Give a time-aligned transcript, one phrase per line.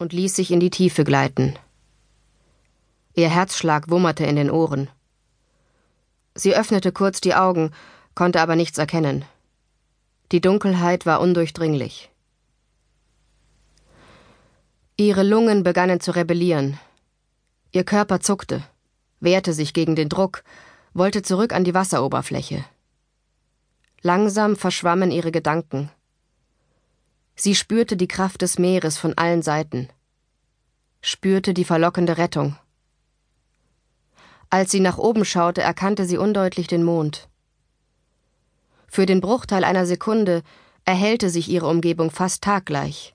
[0.00, 1.56] und ließ sich in die Tiefe gleiten.
[3.14, 4.88] Ihr Herzschlag wummerte in den Ohren.
[6.34, 7.70] Sie öffnete kurz die Augen,
[8.14, 9.26] konnte aber nichts erkennen.
[10.32, 12.10] Die Dunkelheit war undurchdringlich.
[14.96, 16.78] Ihre Lungen begannen zu rebellieren.
[17.72, 18.62] Ihr Körper zuckte,
[19.20, 20.44] wehrte sich gegen den Druck,
[20.94, 22.64] wollte zurück an die Wasseroberfläche.
[24.00, 25.90] Langsam verschwammen ihre Gedanken.
[27.36, 29.88] Sie spürte die Kraft des Meeres von allen Seiten,
[31.00, 32.56] spürte die verlockende Rettung.
[34.50, 37.28] Als sie nach oben schaute, erkannte sie undeutlich den Mond.
[38.88, 40.42] Für den Bruchteil einer Sekunde
[40.84, 43.14] erhellte sich ihre Umgebung fast taggleich.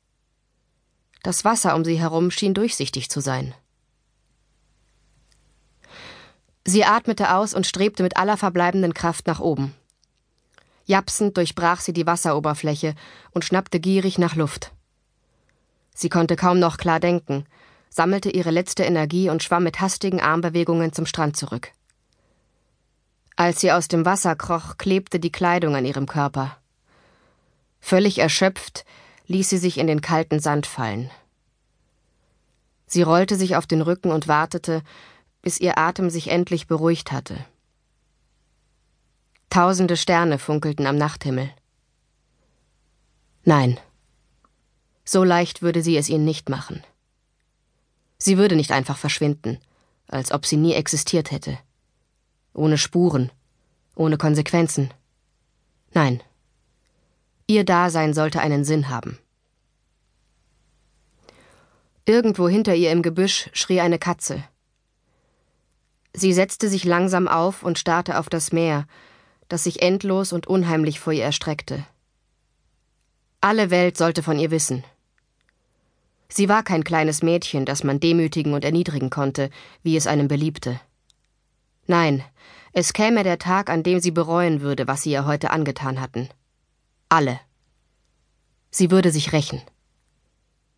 [1.24, 3.54] Das Wasser um sie herum schien durchsichtig zu sein.
[6.64, 9.76] Sie atmete aus und strebte mit aller verbleibenden Kraft nach oben.
[10.86, 12.96] Japsend durchbrach sie die Wasseroberfläche
[13.32, 14.72] und schnappte gierig nach Luft.
[15.94, 17.46] Sie konnte kaum noch klar denken,
[17.90, 21.72] sammelte ihre letzte Energie und schwamm mit hastigen Armbewegungen zum Strand zurück.
[23.36, 26.58] Als sie aus dem Wasser kroch, klebte die Kleidung an ihrem Körper.
[27.80, 28.86] Völlig erschöpft
[29.28, 31.10] ließ sie sich in den kalten Sand fallen.
[32.88, 34.84] Sie rollte sich auf den Rücken und wartete,
[35.42, 37.46] bis ihr Atem sich endlich beruhigt hatte.
[39.50, 41.50] Tausende Sterne funkelten am Nachthimmel.
[43.44, 43.80] Nein,
[45.06, 46.84] so leicht würde sie es ihnen nicht machen.
[48.18, 49.60] Sie würde nicht einfach verschwinden,
[50.08, 51.60] als ob sie nie existiert hätte.
[52.54, 53.32] Ohne Spuren,
[53.96, 54.92] ohne Konsequenzen.
[55.94, 56.22] Nein.
[57.48, 59.20] Ihr Dasein sollte einen Sinn haben.
[62.06, 64.44] Irgendwo hinter ihr im Gebüsch schrie eine Katze.
[66.14, 68.88] Sie setzte sich langsam auf und starrte auf das Meer,
[69.48, 71.86] das sich endlos und unheimlich vor ihr erstreckte.
[73.42, 74.84] Alle Welt sollte von ihr wissen.
[76.28, 79.50] Sie war kein kleines Mädchen, das man demütigen und erniedrigen konnte,
[79.84, 80.80] wie es einem beliebte.
[81.88, 82.24] Nein,
[82.74, 86.30] es käme der Tag, an dem sie bereuen würde, was sie ihr heute angetan hatten.
[87.08, 87.40] Alle.
[88.72, 89.62] Sie würde sich rächen.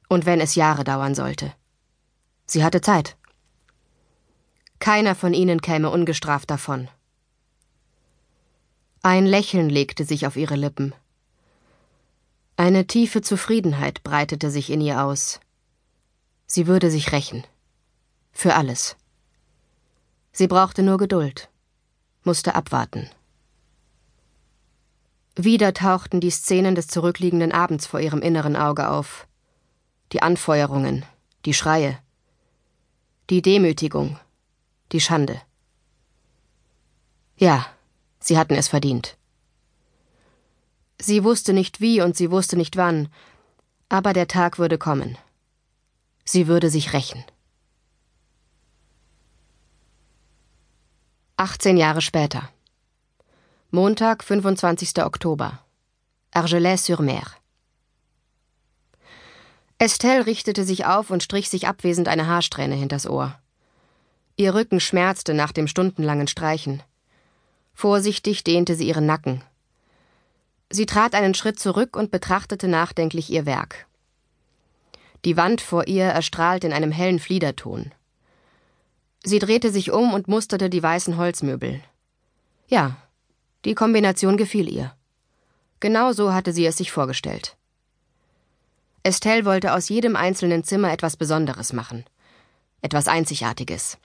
[0.10, 1.54] Und wenn es Jahre dauern sollte.
[2.46, 3.18] Sie hatte Zeit.
[4.80, 6.88] Keiner von ihnen käme ungestraft davon.
[9.08, 10.94] Ein Lächeln legte sich auf ihre Lippen.
[12.58, 15.40] Eine tiefe Zufriedenheit breitete sich in ihr aus.
[16.46, 17.46] Sie würde sich rächen.
[18.34, 18.98] Für alles.
[20.34, 21.50] Sie brauchte nur Geduld,
[22.26, 23.10] musste abwarten.
[25.38, 29.26] Wieder tauchten die Szenen des zurückliegenden Abends vor ihrem inneren Auge auf.
[30.12, 31.06] Die Anfeuerungen,
[31.46, 31.98] die Schreie,
[33.30, 34.20] die Demütigung,
[34.92, 35.42] die Schande.
[37.38, 37.68] Ja,
[38.20, 39.18] sie hatten es verdient.
[41.00, 43.10] Sie wusste nicht wie und sie wusste nicht wann,
[43.90, 45.18] aber der Tag würde kommen.
[46.26, 47.24] Sie würde sich rächen.
[51.38, 52.50] 18 Jahre später.
[53.70, 55.04] Montag, 25.
[55.04, 55.60] Oktober.
[56.32, 57.28] Argelès-sur-Mer.
[59.78, 63.40] Estelle richtete sich auf und strich sich abwesend eine Haarsträhne hinters Ohr.
[64.36, 66.82] Ihr Rücken schmerzte nach dem stundenlangen Streichen.
[67.78, 69.44] Vorsichtig dehnte sie ihren Nacken.
[70.72, 73.86] Sie trat einen Schritt zurück und betrachtete nachdenklich ihr Werk.
[75.26, 77.94] Die Wand vor ihr erstrahlt in einem hellen Fliederton.
[79.24, 81.80] Sie drehte sich um und musterte die weißen Holzmöbel.
[82.68, 82.98] Ja,
[83.64, 84.96] die Kombination gefiel ihr.
[85.80, 87.58] Genau so hatte sie es sich vorgestellt.
[89.04, 92.06] Estelle wollte aus jedem einzelnen Zimmer etwas Besonderes machen.
[92.82, 94.00] Etwas Einzigartiges.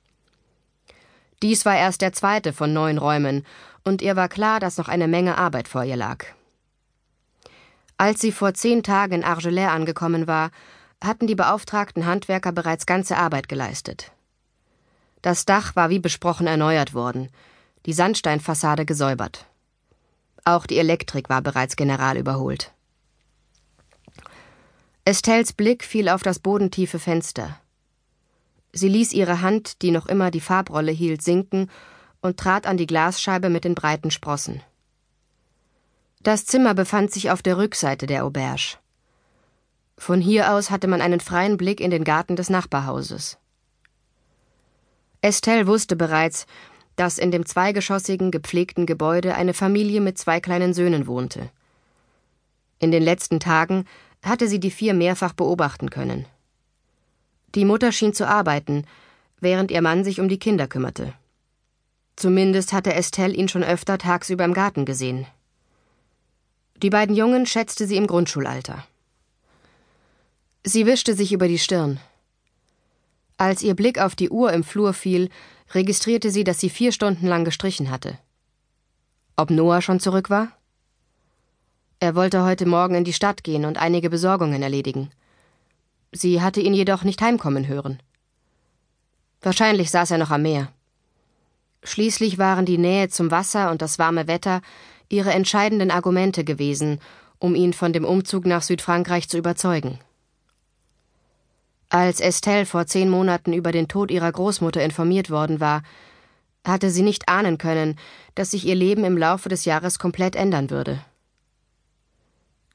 [1.43, 3.45] Dies war erst der zweite von neun Räumen,
[3.85, 6.25] und ihr war klar, dass noch eine Menge Arbeit vor ihr lag.
[7.99, 10.51] Als sie vor zehn Tagen in Argelais angekommen war,
[11.03, 14.13] hatten die beauftragten Handwerker bereits ganze Arbeit geleistet.
[15.21, 17.29] Das Dach war wie besprochen erneuert worden,
[17.87, 19.47] die Sandsteinfassade gesäubert.
[20.45, 22.73] Auch die Elektrik war bereits general überholt.
[25.05, 27.62] Estelles Blick fiel auf das bodentiefe Fenster.
[28.73, 31.71] Sie ließ ihre Hand, die noch immer die Farbrolle hielt, sinken
[32.21, 34.63] und trat an die Glasscheibe mit den breiten Sprossen.
[36.23, 38.79] Das Zimmer befand sich auf der Rückseite der Auberge.
[39.99, 43.39] Von hier aus hatte man einen freien Blick in den Garten des Nachbarhauses.
[45.21, 46.47] Estelle wusste bereits,
[46.97, 51.51] dass in dem zweigeschossigen, gepflegten Gebäude eine Familie mit zwei kleinen Söhnen wohnte.
[52.79, 53.85] In den letzten Tagen
[54.23, 56.27] hatte sie die vier mehrfach beobachten können.
[57.55, 58.87] Die Mutter schien zu arbeiten,
[59.41, 61.13] während ihr Mann sich um die Kinder kümmerte.
[62.17, 65.27] Zumindest hatte Estelle ihn schon öfter tagsüber im Garten gesehen.
[66.83, 68.85] Die beiden Jungen schätzte sie im Grundschulalter.
[70.65, 72.01] Sie wischte sich über die Stirn.
[73.37, 75.29] Als ihr Blick auf die Uhr im Flur fiel,
[75.75, 78.19] registrierte sie, dass sie vier Stunden lang gestrichen hatte.
[79.37, 80.49] Ob Noah schon zurück war?
[81.99, 85.11] Er wollte heute Morgen in die Stadt gehen und einige Besorgungen erledigen.
[86.13, 88.01] Sie hatte ihn jedoch nicht heimkommen hören.
[89.41, 90.69] Wahrscheinlich saß er noch am Meer.
[91.83, 94.61] Schließlich waren die Nähe zum Wasser und das warme Wetter
[95.09, 97.01] ihre entscheidenden Argumente gewesen,
[97.39, 99.99] um ihn von dem Umzug nach Südfrankreich zu überzeugen.
[101.89, 105.83] Als Estelle vor zehn Monaten über den Tod ihrer Großmutter informiert worden war,
[106.65, 107.99] hatte sie nicht ahnen können,
[108.35, 111.05] dass sich ihr Leben im Laufe des Jahres komplett ändern würde.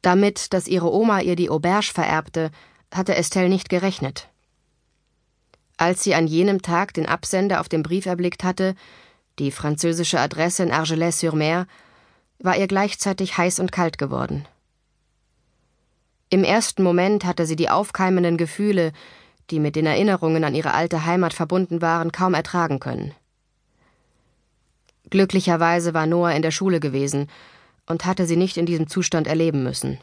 [0.02, 2.52] Damit, dass ihre Oma ihr die Auberge vererbte,
[2.94, 4.30] hatte Estelle nicht gerechnet.
[5.78, 8.76] Als sie an jenem Tag den Absender auf dem Brief erblickt hatte,
[9.40, 11.68] die französische Adresse in Argelès-sur-Mer,
[12.40, 14.48] war ihr gleichzeitig heiß und kalt geworden.
[16.30, 18.92] Im ersten Moment hatte sie die aufkeimenden Gefühle,
[19.50, 23.14] die mit den Erinnerungen an ihre alte Heimat verbunden waren, kaum ertragen können.
[25.10, 27.30] Glücklicherweise war Noah in der Schule gewesen
[27.86, 30.00] und hatte sie nicht in diesem Zustand erleben müssen.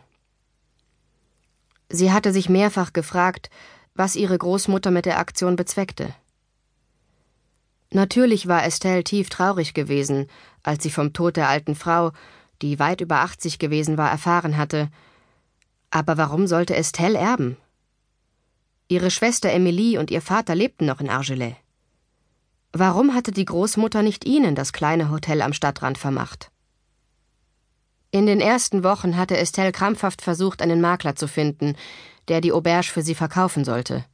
[1.94, 3.50] Sie hatte sich mehrfach gefragt,
[3.94, 6.12] was ihre Großmutter mit der Aktion bezweckte.
[7.90, 10.26] Natürlich war Estelle tief traurig gewesen,
[10.64, 12.10] als sie vom Tod der alten Frau,
[12.62, 14.90] die weit über 80 gewesen war, erfahren hatte,
[15.90, 17.56] aber warum sollte Estelle erben?
[18.88, 21.54] Ihre Schwester Emilie und ihr Vater lebten noch in Argelais.
[22.72, 26.50] Warum hatte die Großmutter nicht ihnen das kleine Hotel am Stadtrand vermacht?
[28.14, 31.74] In den ersten Wochen hatte Estelle krampfhaft versucht, einen Makler zu finden,
[32.28, 34.04] der die Auberge für sie verkaufen sollte.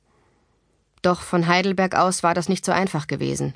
[1.02, 3.52] Doch von Heidelberg aus war das nicht so einfach gewesen.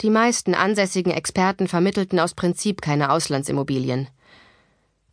[0.00, 4.08] Die meisten ansässigen Experten vermittelten aus Prinzip keine Auslandsimmobilien.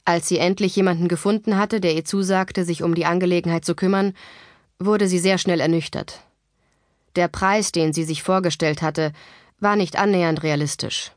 [0.05, 4.13] Als sie endlich jemanden gefunden hatte, der ihr zusagte, sich um die Angelegenheit zu kümmern,
[4.79, 6.21] wurde sie sehr schnell ernüchtert.
[7.17, 9.11] Der Preis, den sie sich vorgestellt hatte,
[9.59, 11.11] war nicht annähernd realistisch.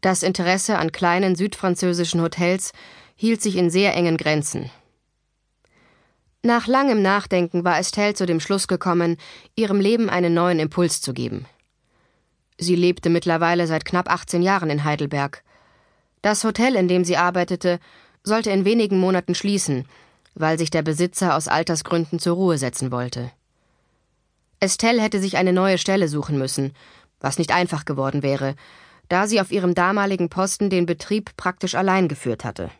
[0.00, 2.72] Das Interesse an kleinen südfranzösischen Hotels
[3.16, 4.70] hielt sich in sehr engen Grenzen.
[6.42, 9.16] Nach langem Nachdenken war Estelle zu dem Schluss gekommen,
[9.56, 11.46] ihrem Leben einen neuen Impuls zu geben.
[12.58, 15.42] Sie lebte mittlerweile seit knapp 18 Jahren in Heidelberg
[16.26, 17.78] das Hotel, in dem sie arbeitete,
[18.24, 19.86] sollte in wenigen Monaten schließen,
[20.34, 23.30] weil sich der Besitzer aus Altersgründen zur Ruhe setzen wollte.
[24.58, 26.72] Estelle hätte sich eine neue Stelle suchen müssen,
[27.20, 28.56] was nicht einfach geworden wäre,
[29.08, 32.70] da sie auf ihrem damaligen Posten den Betrieb praktisch allein geführt hatte.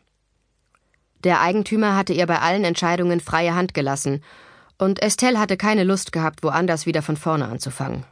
[1.25, 4.23] Der Eigentümer hatte ihr bei allen Entscheidungen freie Hand gelassen,
[4.78, 8.05] und Estelle hatte keine Lust gehabt, woanders wieder von vorne anzufangen.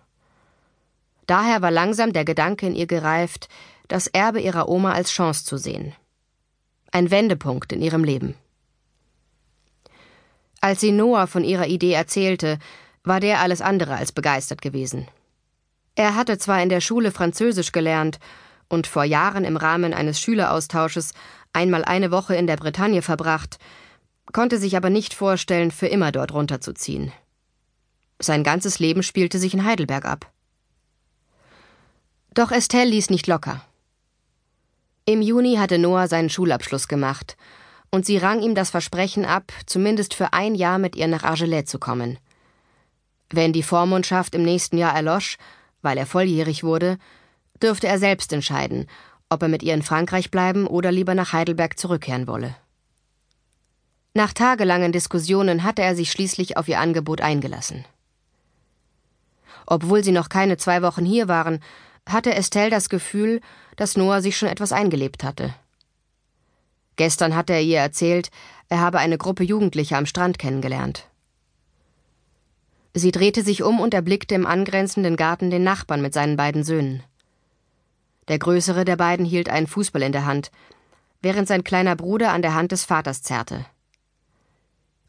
[1.26, 3.48] Daher war langsam der Gedanke in ihr gereift,
[3.88, 5.94] das Erbe ihrer Oma als Chance zu sehen.
[6.90, 8.34] Ein Wendepunkt in ihrem Leben.
[10.60, 12.58] Als sie Noah von ihrer Idee erzählte,
[13.02, 15.08] war der alles andere als begeistert gewesen.
[15.96, 18.18] Er hatte zwar in der Schule Französisch gelernt
[18.68, 21.12] und vor Jahren im Rahmen eines Schüleraustausches
[21.52, 23.58] einmal eine Woche in der Bretagne verbracht,
[24.32, 27.12] konnte sich aber nicht vorstellen, für immer dort runterzuziehen.
[28.20, 30.30] Sein ganzes Leben spielte sich in Heidelberg ab.
[32.32, 33.64] Doch Estelle ließ nicht locker.
[35.06, 37.36] Im Juni hatte Noah seinen Schulabschluss gemacht,
[37.90, 41.66] und sie rang ihm das Versprechen ab, zumindest für ein Jahr mit ihr nach Argelais
[41.66, 42.18] zu kommen.
[43.30, 45.36] Wenn die Vormundschaft im nächsten Jahr erlosch,
[45.84, 46.98] weil er volljährig wurde,
[47.62, 48.88] dürfte er selbst entscheiden,
[49.28, 52.56] ob er mit ihr in Frankreich bleiben oder lieber nach Heidelberg zurückkehren wolle.
[54.14, 57.84] Nach tagelangen Diskussionen hatte er sich schließlich auf ihr Angebot eingelassen.
[59.66, 61.60] Obwohl sie noch keine zwei Wochen hier waren,
[62.06, 63.40] hatte Estelle das Gefühl,
[63.76, 65.54] dass Noah sich schon etwas eingelebt hatte.
[66.96, 68.30] Gestern hatte er ihr erzählt,
[68.68, 71.08] er habe eine Gruppe Jugendlicher am Strand kennengelernt.
[72.94, 77.02] Sie drehte sich um und erblickte im angrenzenden Garten den Nachbarn mit seinen beiden Söhnen.
[78.28, 80.52] Der größere der beiden hielt einen Fußball in der Hand,
[81.20, 83.66] während sein kleiner Bruder an der Hand des Vaters zerrte.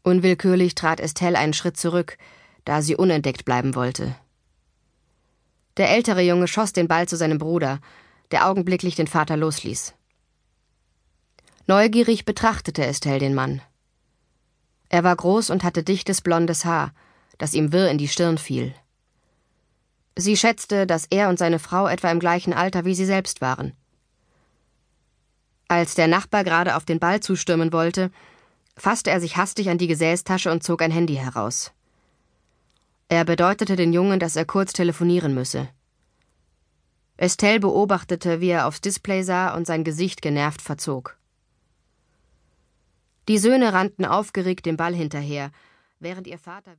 [0.02, 2.18] Unwillkürlich trat Estelle einen Schritt zurück,
[2.64, 4.16] da sie unentdeckt bleiben wollte.
[5.76, 7.80] Der ältere Junge schoss den Ball zu seinem Bruder,
[8.32, 9.94] der augenblicklich den Vater losließ.
[11.68, 13.60] Neugierig betrachtete Estelle den Mann.
[14.88, 16.92] Er war groß und hatte dichtes blondes Haar,
[17.38, 18.74] das ihm wirr in die Stirn fiel.
[20.16, 23.72] Sie schätzte, dass er und seine Frau etwa im gleichen Alter wie sie selbst waren.
[25.68, 28.10] Als der Nachbar gerade auf den Ball zustürmen wollte,
[28.76, 31.72] fasste er sich hastig an die Gesäßtasche und zog ein Handy heraus.
[33.08, 35.68] Er bedeutete den Jungen, dass er kurz telefonieren müsse.
[37.18, 41.16] Estelle beobachtete, wie er aufs Display sah und sein Gesicht genervt verzog.
[43.28, 45.50] Die Söhne rannten aufgeregt dem Ball hinterher,
[45.98, 46.74] während ihr Vater